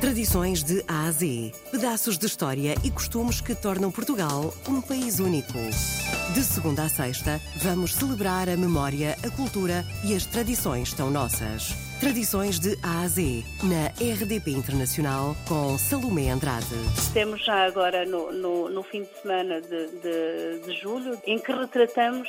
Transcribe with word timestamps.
Tradições 0.00 0.62
de 0.62 0.84
A 0.86 1.08
a 1.08 1.10
Z. 1.10 1.52
Pedaços 1.72 2.16
de 2.16 2.24
história 2.24 2.76
e 2.84 2.90
costumes 2.90 3.40
que 3.40 3.52
tornam 3.52 3.90
Portugal 3.90 4.54
um 4.68 4.80
país 4.80 5.18
único. 5.18 5.58
De 6.32 6.40
segunda 6.44 6.84
a 6.84 6.88
sexta, 6.88 7.40
vamos 7.56 7.96
celebrar 7.96 8.48
a 8.48 8.56
memória, 8.56 9.16
a 9.26 9.30
cultura 9.36 9.84
e 10.04 10.14
as 10.14 10.24
tradições 10.24 10.92
tão 10.92 11.10
nossas. 11.10 11.74
Tradições 11.98 12.60
de 12.60 12.78
A 12.80 13.00
a 13.02 13.08
Z, 13.08 13.42
na 13.64 13.88
RDP 14.00 14.52
Internacional, 14.52 15.34
com 15.48 15.76
Salomé 15.76 16.30
Andrade. 16.30 16.76
Temos 17.12 17.44
já 17.44 17.66
agora 17.66 18.06
no, 18.06 18.32
no, 18.32 18.68
no 18.68 18.84
fim 18.84 19.02
de 19.02 19.20
semana 19.20 19.60
de, 19.60 19.88
de, 20.00 20.60
de 20.64 20.80
julho, 20.80 21.20
em 21.26 21.40
que 21.40 21.50
retratamos 21.50 22.28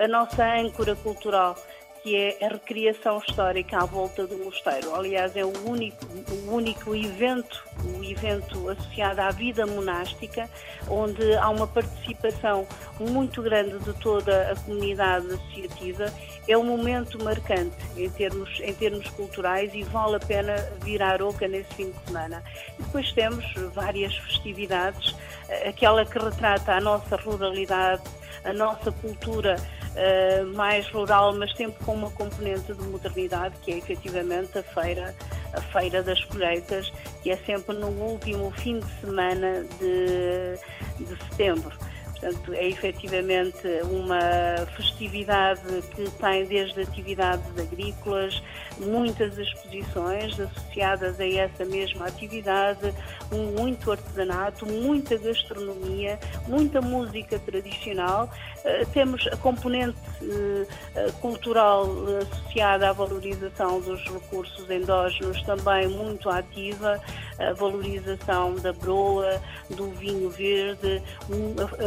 a 0.00 0.08
nossa 0.08 0.44
âncora 0.44 0.96
cultural 0.96 1.56
que 2.04 2.14
é 2.16 2.36
a 2.44 2.48
recriação 2.48 3.16
histórica 3.16 3.78
à 3.78 3.86
volta 3.86 4.26
do 4.26 4.36
mosteiro. 4.36 4.94
Aliás, 4.94 5.34
é 5.34 5.42
o 5.42 5.52
único, 5.66 6.04
o 6.04 6.54
único 6.54 6.94
evento, 6.94 7.64
o 7.82 8.04
evento 8.04 8.68
associado 8.68 9.22
à 9.22 9.30
vida 9.30 9.66
monástica, 9.66 10.46
onde 10.86 11.34
há 11.34 11.48
uma 11.48 11.66
participação 11.66 12.68
muito 13.00 13.40
grande 13.40 13.78
de 13.78 13.94
toda 13.94 14.52
a 14.52 14.54
comunidade 14.54 15.28
associativa. 15.28 16.12
É 16.46 16.58
um 16.58 16.64
momento 16.64 17.18
marcante 17.24 17.74
em 17.96 18.10
termos, 18.10 18.60
em 18.60 18.74
termos 18.74 19.08
culturais 19.08 19.72
e 19.72 19.82
vale 19.84 20.16
a 20.16 20.20
pena 20.20 20.56
virar 20.82 21.22
oca 21.22 21.48
nesse 21.48 21.72
fim 21.72 21.90
de 21.90 21.98
semana. 22.04 22.44
E 22.78 22.82
depois 22.82 23.10
temos 23.12 23.50
várias 23.72 24.14
festividades, 24.14 25.16
eh, 25.48 25.70
aquela 25.70 26.04
que 26.04 26.18
retrata 26.18 26.72
a 26.72 26.80
nossa 26.82 27.16
ruralidade, 27.16 28.02
a 28.44 28.52
nossa 28.52 28.92
cultura 28.92 29.56
uh, 29.94 30.46
mais 30.54 30.88
rural, 30.90 31.34
mas 31.34 31.52
sempre 31.56 31.84
com 31.84 31.94
uma 31.94 32.10
componente 32.10 32.72
de 32.72 32.82
modernidade, 32.82 33.54
que 33.62 33.72
é 33.72 33.78
efetivamente 33.78 34.58
a 34.58 34.62
feira, 34.62 35.14
a 35.52 35.60
feira 35.60 36.02
das 36.02 36.22
colheitas, 36.24 36.92
que 37.22 37.30
é 37.30 37.36
sempre 37.38 37.76
no 37.76 37.88
último 37.88 38.50
fim 38.50 38.80
de 38.80 39.00
semana 39.00 39.64
de, 39.78 41.04
de 41.04 41.24
setembro. 41.30 41.72
Portanto, 42.14 42.54
é 42.54 42.68
efetivamente 42.68 43.66
uma 43.84 44.66
festividade 44.76 45.82
que 45.94 46.10
tem 46.10 46.46
desde 46.46 46.80
atividades 46.80 47.46
agrícolas, 47.58 48.42
muitas 48.78 49.36
exposições 49.36 50.38
associadas 50.38 51.18
a 51.20 51.28
essa 51.28 51.64
mesma 51.64 52.06
atividade, 52.06 52.94
muito 53.30 53.90
artesanato, 53.90 54.64
muita 54.64 55.18
gastronomia, 55.18 56.18
muita 56.46 56.80
música 56.80 57.38
tradicional. 57.38 58.30
Uh, 58.64 58.86
temos 58.92 59.26
a 59.26 59.36
componente 59.36 59.98
uh, 60.22 61.12
cultural 61.20 61.86
associada 62.22 62.90
à 62.90 62.92
valorização 62.92 63.80
dos 63.80 64.02
recursos 64.04 64.70
endógenos 64.70 65.42
também 65.42 65.88
muito 65.88 66.30
ativa, 66.30 67.00
a 67.38 67.52
valorização 67.52 68.54
da 68.56 68.72
broa, 68.72 69.40
do 69.70 69.90
vinho 69.90 70.30
verde, 70.30 71.02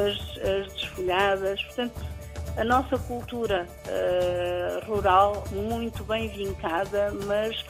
as 0.08 0.17
as 0.38 0.74
desfolhadas. 0.74 1.62
Portanto, 1.64 2.06
a 2.58 2.64
nossa 2.64 2.98
cultura 2.98 3.68
uh, 3.86 4.86
rural 4.92 5.44
muito 5.52 6.04
bem 6.04 6.28
vincada, 6.28 7.14
mas 7.26 7.64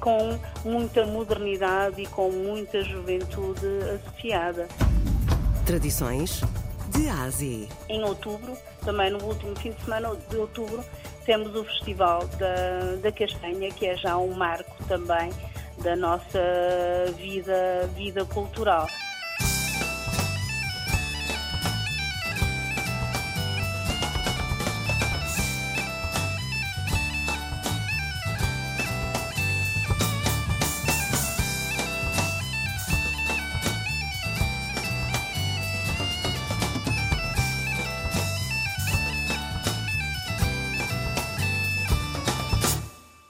com 0.00 0.36
muita 0.64 1.06
modernidade 1.06 2.02
e 2.02 2.06
com 2.06 2.30
muita 2.30 2.82
juventude 2.82 3.66
associada. 3.94 4.66
Tradições 5.64 6.42
de 6.88 7.08
Ásia. 7.08 7.68
Em 7.88 8.02
outubro, 8.02 8.56
também 8.84 9.10
no 9.10 9.22
último 9.22 9.54
fim 9.56 9.70
de 9.70 9.80
semana 9.84 10.10
de 10.28 10.36
outubro, 10.36 10.84
temos 11.24 11.54
o 11.54 11.64
Festival 11.64 12.26
da, 12.38 12.96
da 13.00 13.12
Castanha, 13.12 13.70
que 13.70 13.86
é 13.86 13.96
já 13.96 14.16
um 14.16 14.34
marco 14.34 14.74
também 14.88 15.30
da 15.82 15.94
nossa 15.94 16.40
vida, 17.16 17.88
vida 17.94 18.24
cultural. 18.24 18.86